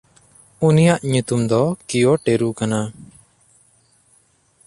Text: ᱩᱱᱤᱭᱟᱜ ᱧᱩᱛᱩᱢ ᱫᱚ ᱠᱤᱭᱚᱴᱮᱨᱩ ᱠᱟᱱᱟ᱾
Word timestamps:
ᱩᱱᱤᱭᱟᱜ 0.67 1.01
ᱧᱩᱛᱩᱢ 1.11 1.41
ᱫᱚ 1.49 1.61
ᱠᱤᱭᱚᱴᱮᱨᱩ 1.87 2.49
ᱠᱟᱱᱟ᱾ 2.59 2.79